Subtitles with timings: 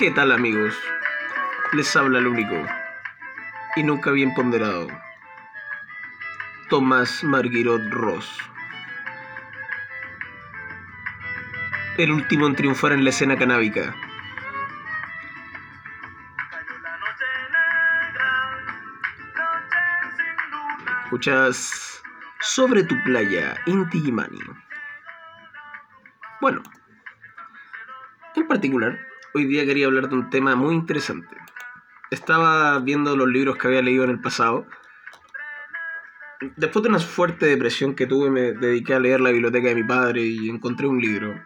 [0.00, 0.74] ¿Qué tal amigos?
[1.74, 2.56] Les habla el único
[3.76, 4.88] y nunca bien ponderado
[6.70, 8.38] Tomás Marguerite Ross.
[11.98, 13.94] El último en triunfar en la escena canábica.
[21.04, 22.02] Escuchas
[22.40, 24.10] sobre tu playa, Inti.
[26.40, 26.62] Bueno,
[28.34, 31.36] en particular, hoy día quería hablar de un tema muy interesante.
[32.10, 34.66] Estaba viendo los libros que había leído en el pasado.
[36.56, 39.84] Después de una fuerte depresión que tuve, me dediqué a leer la biblioteca de mi
[39.84, 41.40] padre y encontré un libro.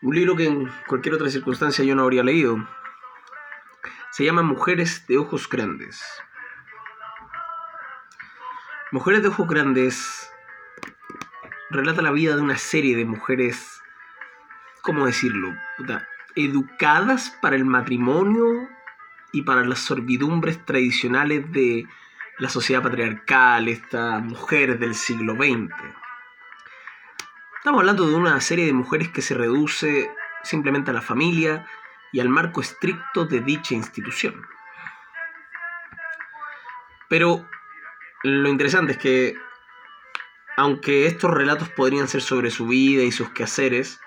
[0.00, 2.66] Un libro que en cualquier otra circunstancia yo no habría leído.
[4.10, 6.02] Se llama Mujeres de Ojos Grandes.
[8.90, 10.30] Mujeres de Ojos Grandes
[11.70, 13.80] relata la vida de una serie de mujeres,
[14.82, 15.54] ¿cómo decirlo?
[16.36, 18.68] Educadas para el matrimonio
[19.32, 21.86] y para las sorbidumbres tradicionales de
[22.38, 25.72] la sociedad patriarcal, estas mujeres del siglo XX.
[27.58, 30.10] Estamos hablando de una serie de mujeres que se reduce
[30.42, 31.66] simplemente a la familia
[32.10, 34.44] y al marco estricto de dicha institución.
[37.08, 37.48] Pero
[38.22, 39.36] lo interesante es que,
[40.56, 44.00] aunque estos relatos podrían ser sobre su vida y sus quehaceres,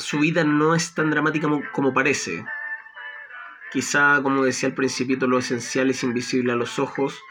[0.00, 2.44] su vida no es tan dramática como parece.
[3.70, 7.22] Quizá, como decía al principio, lo esencial es invisible a los ojos.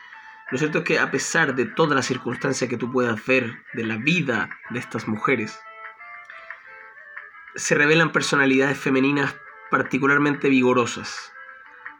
[0.51, 3.83] Lo cierto es que a pesar de todas las circunstancias que tú puedas ver de
[3.83, 5.59] la vida de estas mujeres,
[7.55, 9.35] se revelan personalidades femeninas
[9.69, 11.33] particularmente vigorosas,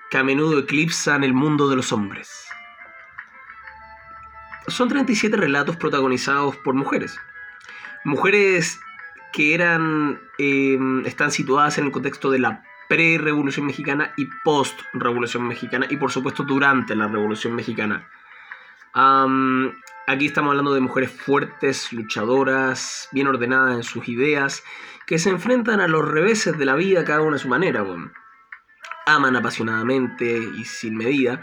[0.10, 2.48] que a menudo eclipsan el mundo de los hombres.
[4.68, 7.20] Son 37 relatos protagonizados por mujeres.
[8.06, 8.80] Mujeres
[9.32, 15.86] que eran, em, están situadas en el contexto de la pre-revolución mexicana y post-revolución mexicana
[15.90, 18.08] y por supuesto durante la revolución mexicana.
[20.08, 24.64] aquí estamos hablando de mujeres fuertes, luchadoras, bien ordenadas en sus ideas,
[25.06, 27.86] que se enfrentan a los reveses de la vida cada una a su manera.
[29.06, 31.42] Aman apasionadamente y sin medida.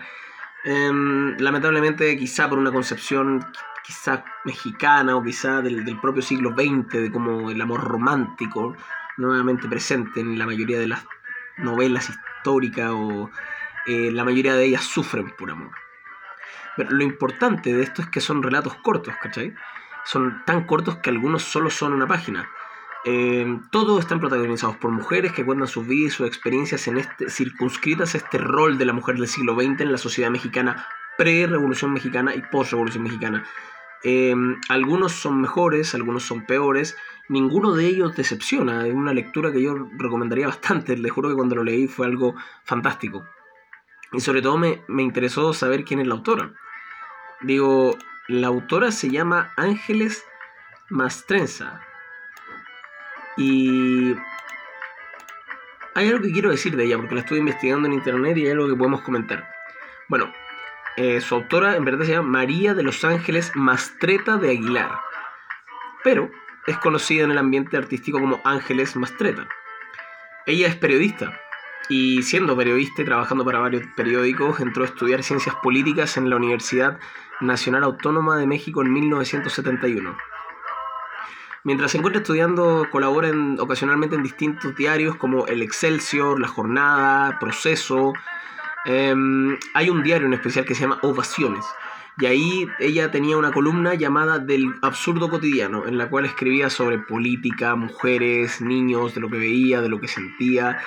[0.65, 3.47] Em, lamentablemente quizá por una concepción
[3.87, 8.77] quizá mexicana o quizá del, propio siglo XX, de como el amor romántico
[9.17, 11.07] nuevamente presente en la mayoría de las
[11.57, 13.31] novelas históricas o
[13.87, 15.71] eh, la mayoría de ellas sufren por amor.
[16.77, 19.55] Pero lo importante de esto es que son relatos cortos, ¿cachai?
[20.05, 22.51] Son tan cortos que algunos solo son una página.
[23.05, 27.31] Eh, todos están protagonizados por mujeres que cuentan sus vidas y sus experiencias en este,
[27.31, 31.93] circunscritas a este rol de la mujer del siglo XX en la sociedad mexicana pre-revolución
[31.93, 33.45] mexicana y post-revolución mexicana.
[34.03, 36.97] Em, algunos son mejores, algunos son peores,
[37.29, 38.87] ninguno de ellos decepciona.
[38.87, 40.97] Es una lectura que yo recomendaría bastante.
[40.97, 42.35] Les juro que cuando lo leí fue algo
[42.65, 43.27] fantástico.
[44.13, 46.53] Y sobre todo me, interesó saber quién es la autora.
[47.43, 47.97] Digo,
[48.29, 50.25] la autora se llama Ángeles
[50.89, 51.81] Mastrenza.
[53.37, 54.15] Y
[55.95, 58.53] hay algo que quiero decir de ella, porque la estuve investigando en internet y hay
[58.53, 59.49] algo que podemos comentar.
[60.09, 60.33] Bueno,
[60.97, 64.99] eh, su autora en verdad se llama María de los Ángeles Mastreta de Aguilar,
[66.03, 66.31] pero
[66.67, 69.47] es conocida en el ambiente artístico como Ángeles Mastreta.
[70.47, 71.39] Ella es periodista
[71.89, 76.37] y siendo periodista y trabajando para varios periódicos entró a estudiar ciencias políticas en la
[76.37, 76.99] Universidad
[77.41, 80.17] Nacional Autónoma de México en 1971.
[81.65, 88.13] Mientras se encuentra estudiando, colabora ocasionalmente en distintos diarios como El Excelsior, La Jornada, Proceso,
[88.89, 91.65] Em, hay un diario en especial que se llama Ovaciones.
[92.19, 96.99] Y ahí ella tenía una columna llamada Del absurdo cotidiano, en la cual escribía sobre
[96.99, 100.79] política, mujeres, niños, de lo que veía, de lo que sentía,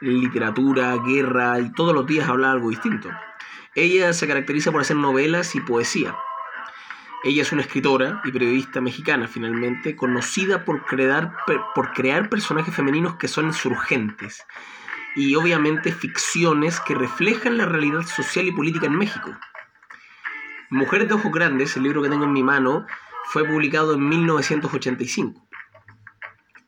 [0.00, 3.10] literatura, guerra, y todos los días hablaba algo distinto.
[3.74, 6.14] Ella se caracteriza por hacer novelas y poesía.
[7.24, 11.34] Ella es una escritora y periodista mexicana, finalmente, conocida por crear,
[11.74, 14.46] por crear personajes femeninos que son insurgentes
[15.16, 19.36] y obviamente ficciones que reflejan la realidad social y política en México.
[20.70, 22.86] Mujeres de Ojos Grandes, el libro que tengo en mi mano,
[23.24, 25.48] fue publicado en 1985.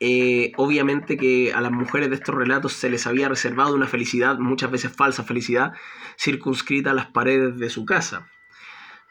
[0.03, 4.39] Eh, obviamente que a las mujeres de estos relatos se les había reservado una felicidad,
[4.39, 5.75] muchas veces falsa felicidad,
[6.19, 8.27] circunscrita a las paredes de su casa.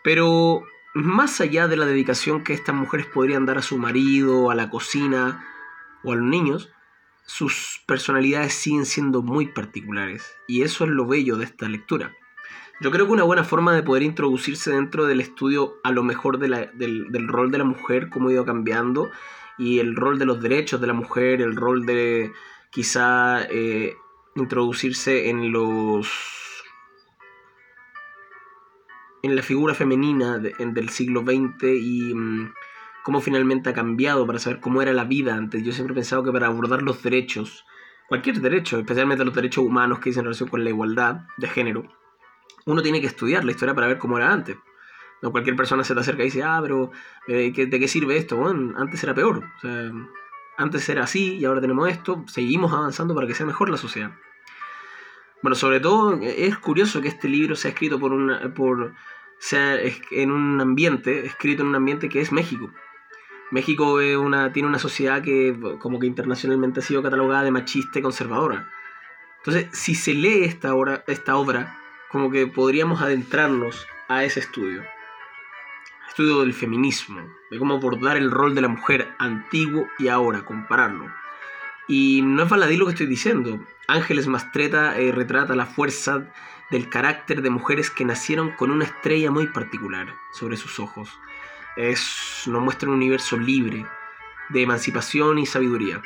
[0.03, 0.63] Pero
[0.95, 4.71] más allá de la dedicación que estas mujeres podrían dar a su marido, a la
[4.71, 5.45] cocina
[6.03, 6.71] o a los niños,
[7.29, 12.15] sus personalidades siguen siendo muy particulares y eso es lo bello de esta lectura.
[12.81, 16.39] Yo creo que una buena forma de poder introducirse dentro del estudio a lo mejor
[16.39, 19.11] del, del, rol de la mujer, cómo ha ido cambiando,
[19.59, 22.31] y el rol de los derechos de la mujer, el rol de
[22.71, 23.95] quizá eh,
[24.35, 26.09] introducirse en los
[29.21, 32.53] en la figura femenina del siglo XX y mm,
[33.03, 35.63] cómo finalmente ha cambiado para saber cómo era la vida antes.
[35.63, 37.65] Yo siempre he pensado que para abordar los derechos,
[38.07, 41.83] cualquier derecho, especialmente los derechos humanos que dicen en relación con la igualdad de género,
[42.65, 44.57] uno tiene que estudiar la historia para ver cómo era antes.
[45.21, 46.91] No cualquier persona se te acerca y dice, ah, pero
[47.27, 48.45] eh, ¿de qué sirve esto?
[48.77, 49.43] Antes era peor.
[49.57, 49.91] O sea,
[50.57, 52.23] antes era así y ahora tenemos esto.
[52.27, 54.11] Seguimos avanzando para que sea mejor la sociedad.
[55.41, 58.93] Bueno, sobre todo es curioso que este libro sea escrito por una, por,
[59.39, 59.77] sea
[60.11, 62.69] en un ambiente, escrito en un ambiente que es México.
[63.51, 67.99] México es una, tiene una sociedad que como que internacionalmente ha sido catalogada de machista
[67.99, 68.71] y conservadora.
[69.37, 71.79] Entonces, si se lee esta obra,
[72.09, 74.83] como que podríamos adentrarnos a ese estudio.
[76.09, 81.11] Estudio del feminismo, de cómo abordar el rol de la mujer antiguo y ahora, compararlo.
[81.87, 83.59] Y no es baladí lo que estoy diciendo.
[83.87, 86.31] Ángeles Mastreta eh, retrata la fuerza
[86.69, 91.17] del carácter de mujeres que nacieron con una estrella muy particular sobre sus ojos.
[91.79, 93.85] Es, nos muestra un universo libre,
[94.49, 96.01] de emancipación y sabiduría.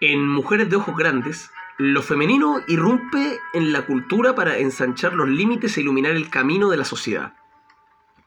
[0.00, 5.76] En Mujeres de Ojos Grandes, lo femenino irrumpe en la cultura para ensanchar los límites
[5.76, 7.34] e iluminar el camino de la sociedad.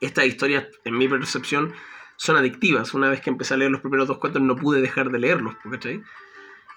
[0.01, 1.74] Estas historias, en mi percepción,
[2.15, 2.94] son adictivas.
[2.94, 5.56] Una vez que empecé a leer los primeros dos cuentos no pude dejar de leerlos.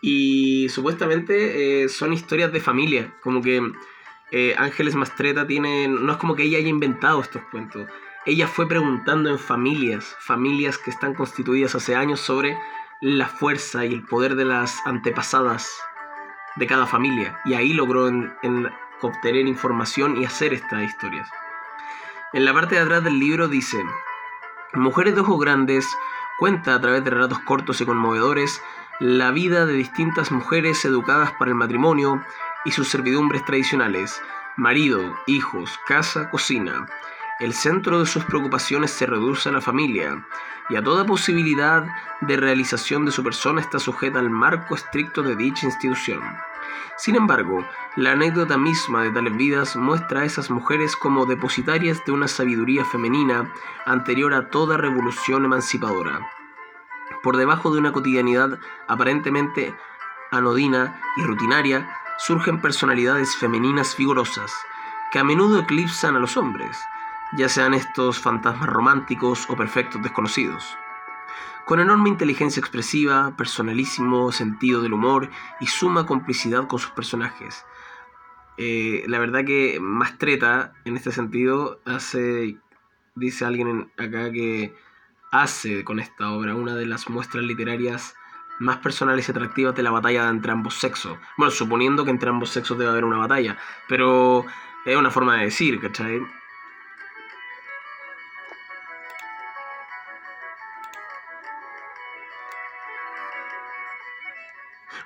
[0.01, 3.61] Y supuestamente eh, son historias de familia, como que
[4.31, 7.87] eh, Ángeles Mastreta tiene, no es como que ella haya inventado estos cuentos,
[8.29, 12.59] ella fue preguntando en familias, familias que están constituidas hace años sobre
[13.01, 15.73] la fuerza y el poder de las antepasadas
[16.57, 18.71] de cada familia, y ahí logró en,
[19.01, 21.27] obtener información y hacer estas historias.
[22.35, 23.83] En la parte de atrás del libro dice,
[24.75, 25.89] Mujeres de Ojos Grandes
[26.39, 28.63] cuenta a través de relatos cortos y conmovedores
[29.01, 32.23] la vida de distintas mujeres educadas para el matrimonio
[32.67, 34.21] y sus servidumbres tradicionales,
[34.57, 36.87] marido, hijos, casa, cocina.
[37.41, 40.27] El centro de sus preocupaciones se reduce a la familia,
[40.69, 41.87] y a toda posibilidad
[42.21, 46.21] de realización de su persona está sujeta al marco estricto de dicha institución.
[46.97, 47.65] Sin embargo,
[47.97, 52.85] la anécdota misma de tales vidas muestra a esas mujeres como depositarias de una sabiduría
[52.85, 53.53] femenina
[53.87, 56.29] anterior a toda revolución emancipadora
[57.23, 59.75] por debajo de una cotidianidad aparentemente
[60.31, 61.89] anodina y rutinaria,
[62.19, 64.53] surgen personalidades femeninas vigorosas,
[65.13, 66.79] que a menudo eclipsan a los hombres,
[67.37, 70.77] ya sean estos fantasmas románticos o perfectos desconocidos.
[71.67, 75.29] Con enorme inteligencia expresiva, personalísimo sentido del humor
[75.61, 77.67] y suma complicidad con sus personajes.
[78.57, 82.57] Eh, la verdad que Mastreta, en este sentido, hace,
[83.15, 84.75] dice alguien acá que
[85.31, 88.15] hace con esta obra una de las muestras literarias
[88.59, 91.19] más personales y atractivas de la batalla entre ambos sexos.
[91.37, 93.57] Bueno, suponiendo que entre ambos sexos debe haber una batalla,
[93.89, 94.45] pero
[94.85, 96.21] es una forma de decir, ¿cachai?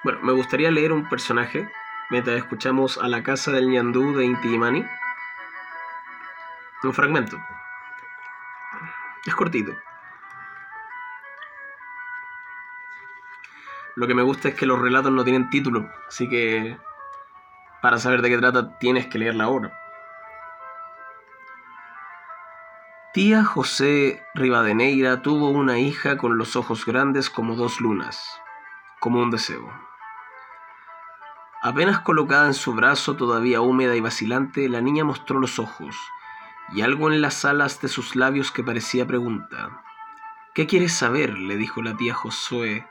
[0.04, 1.70] Bueno, me gustaría leer un personaje
[2.10, 4.84] mientras escuchamos a la casa del ñandú de Inti Imani.
[6.82, 7.38] Un fragmento.
[9.24, 9.72] Es cortito.
[13.94, 16.78] Lo que me gusta es que los relatos no tienen título, así que
[17.82, 19.78] para saber de qué trata tienes que leer la obra.
[23.12, 28.40] Tía José Rivadeneira tuvo una hija con los ojos grandes como dos lunas,
[29.02, 29.68] como un deseo.
[31.60, 35.96] Apenas colocada en su brazo, todavía húmeda y vacilante, la niña mostró los ojos
[36.72, 39.82] y algo en las alas de sus labios que parecía pregunta.
[40.54, 41.36] ¿Qué quieres saber?
[41.36, 42.86] le dijo la tía Josué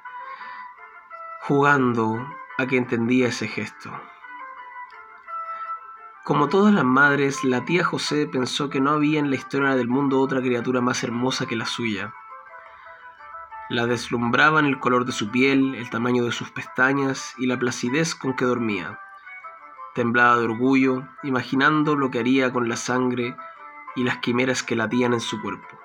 [1.43, 2.27] jugando
[2.57, 3.89] a que entendía ese gesto.
[6.25, 9.87] Como todas las madres, la tía José pensó que no había en la historia del
[9.87, 12.13] mundo otra criatura más hermosa que la suya.
[13.71, 18.13] La deslumbraban el color de su piel, el tamaño de sus pestañas y la placidez
[18.13, 18.99] con que dormía.
[19.95, 23.35] Temblaba de orgullo, imaginando lo que haría con la sangre
[23.95, 25.81] y las quimeras que latían en su cuerpo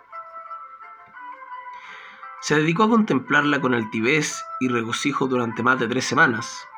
[2.46, 6.68] se dedicó a contemplarla con altivez y regocijo durante más de tres semanas.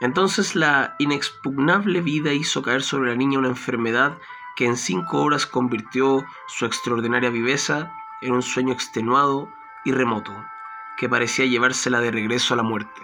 [0.00, 4.18] Entonces la inexpugnable vida hizo caer sobre la niña una enfermedad
[4.56, 9.48] que en cinco horas convirtió su extraordinaria viveza en un sueño extenuado
[9.84, 10.32] y remoto,
[10.96, 13.00] que parecía llevársela de regreso a la muerte.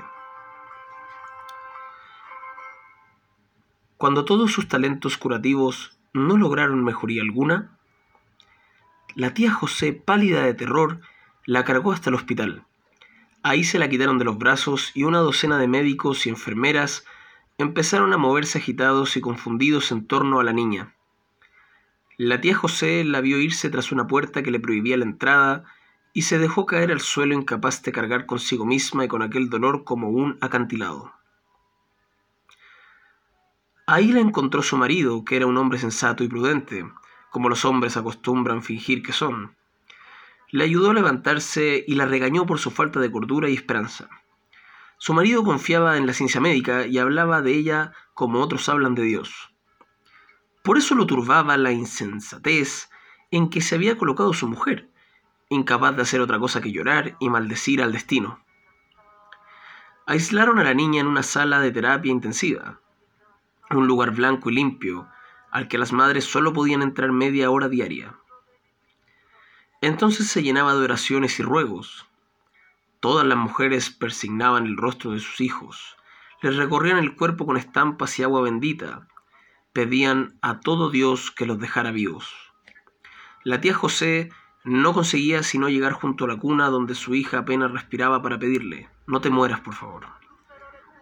[3.97, 7.77] Cuando todos sus talentos curativos no lograron mejoría alguna,
[9.17, 11.01] la tía José, pálida de terror,
[11.45, 12.65] la cargó hasta el hospital.
[13.43, 17.05] Ahí se la quitaron de los brazos y una docena de médicos y enfermeras
[17.57, 20.95] empezaron a moverse agitados y confundidos en torno a la niña.
[22.17, 25.65] La tía José la vio irse tras una puerta que le prohibía la entrada
[26.13, 29.85] y se dejó caer al suelo incapaz de cargar consigo misma y con aquel dolor
[29.85, 31.13] como un acantilado.
[33.87, 36.85] Ahí la encontró su marido, que era un hombre sensato y prudente,
[37.31, 39.57] como los hombres acostumbran fingir que son.
[40.51, 44.09] Le ayudó a levantarse y la regañó por su falta de cordura y esperanza.
[44.99, 49.05] Su marido confiaba en la ciencia médica y hablaba de ella como otros hablan de
[49.05, 49.55] Dios.
[50.63, 52.91] Por eso lo turbaba la insensatez
[53.31, 54.88] en que se había colocado su mujer,
[55.51, 58.41] incapaz de hacer otra cosa que llorar y maldecir al destino.
[60.07, 62.81] Aislaron a la niña en una sala de terapia intensiva,
[63.71, 65.09] un lugar blanco y limpio,
[65.51, 68.15] al que las madres solo podían entrar media hora diaria.
[69.81, 72.07] Entonces se llenaba de oraciones y ruegos.
[73.01, 75.97] Todas las mujeres persignaban el rostro de sus hijos,
[76.43, 79.09] les recorrían el cuerpo con estampas y agua bendita,
[79.73, 82.35] pedían a todo Dios que los dejara vivos.
[83.45, 84.31] La tía José
[84.65, 88.89] no conseguía sino llegar junto a la cuna donde su hija apenas respiraba para pedirle,
[89.07, 90.07] no te mueras, por favor.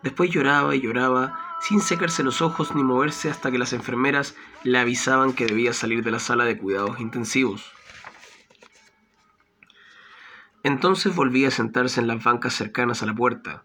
[0.02, 4.78] Después lloraba y lloraba, sin secarse los ojos ni moverse hasta que las enfermeras le
[4.78, 7.72] avisaban que debía salir de la sala de cuidados intensivos.
[10.62, 13.64] Entonces volvía a sentarse en las bancas cercanas a la puerta,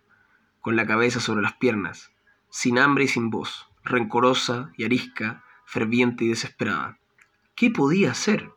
[0.61, 2.11] con la cabeza sobre las piernas,
[2.49, 6.99] sin hambre y sin voz, rencorosa y arisca, ferviente y desesperada.
[7.55, 8.51] ¿Qué podía hacer?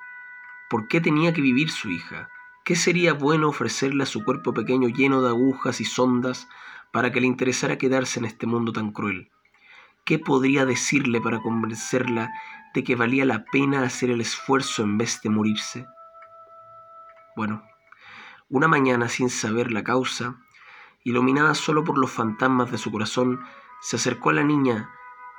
[0.75, 2.29] ¿Por qué tenía que vivir su hija?
[2.65, 6.49] ¿Qué sería bueno ofrecerle a su cuerpo pequeño lleno de agujas y sondas
[6.91, 9.31] para que le interesara quedarse en este mundo tan cruel?
[10.05, 12.33] ¿Qué podría decirle para convencerla
[12.75, 15.87] de que valía la pena hacer el esfuerzo en vez de morirse?
[17.37, 17.63] Bueno,
[18.49, 20.41] una mañana sin saber la causa,
[21.05, 23.39] iluminada solo por los fantasmas de su corazón,
[23.81, 24.91] se acercó a la niña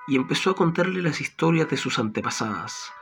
[0.07, 2.93] y empezó a contarle las historias de sus antepasadas.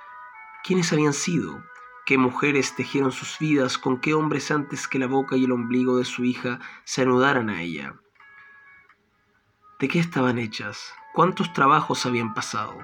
[0.64, 1.64] ¿Quiénes habían sido?
[2.06, 5.98] Qué mujeres tejieron sus vidas, con qué hombres antes que la boca y el ombligo
[5.98, 7.96] de su hija se anudaran a ella.
[9.80, 10.94] ¿De qué estaban hechas?
[11.14, 12.78] ¿Cuántos trabajos habían pasado?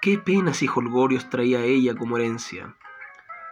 [0.00, 2.76] ¿Qué penas y holgorios traía ella como herencia?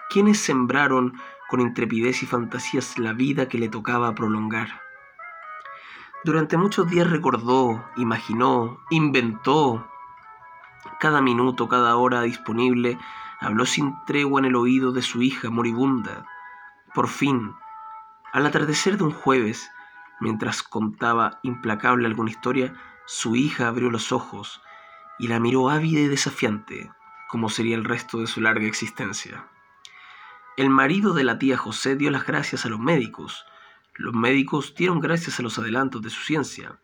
[0.09, 4.81] ¿Quiénes sembraron con intrepidez y fantasías la vida que le tocaba prolongar?
[6.25, 9.89] Durante muchos días recordó, imaginó, inventó,
[10.99, 12.99] cada minuto, cada hora disponible
[13.41, 16.27] habló sin tregua en el oído de su hija moribunda.
[16.95, 17.55] Por fin,
[18.33, 19.71] al atardecer de un jueves,
[20.21, 22.75] mientras contaba implacable alguna historia,
[23.07, 24.61] su hija abrió los ojos
[25.19, 26.91] y la miró ávida y desafiante,
[27.29, 29.47] como sería el resto de su larga existencia.
[30.57, 33.47] El marido de la tía José dio las gracias a los médicos.
[33.95, 36.79] Los médicos dieron gracias a los adelantos de su ciencia.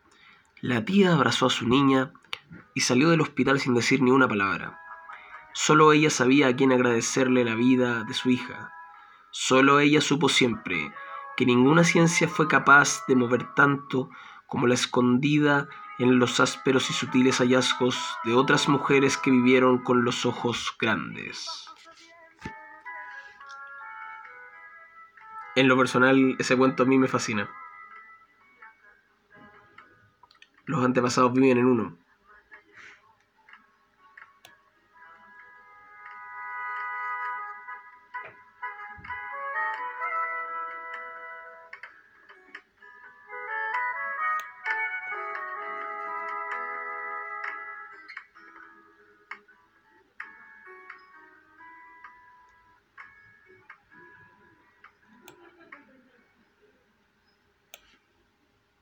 [0.61, 2.11] La tía abrazó a su niña
[2.73, 4.79] y salió del hospital sin decir ni una palabra.
[5.59, 8.71] Solo ella sabía a quién agradecerle la vida de su hija.
[9.31, 10.93] Solo ella supo siempre
[11.35, 14.11] que ninguna ciencia fue capaz de mover tanto
[14.45, 20.05] como la escondida en los ásperos y sutiles hallazgos de otras mujeres que vivieron con
[20.05, 21.47] los ojos grandes.
[25.55, 27.49] En lo personal, ese cuento a mí me fascina.
[30.65, 32.06] Los antepasados viven en uno.